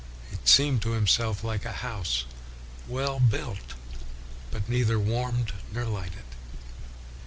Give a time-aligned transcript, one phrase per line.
[0.31, 2.25] He seemed to himself like a house
[2.87, 3.75] well built,
[4.49, 6.25] but neither warmed nor lighted.